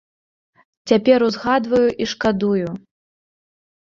Цяпер 0.91 1.19
узгадваю 1.27 1.85
і 2.07 2.11
шкадую. 2.15 2.67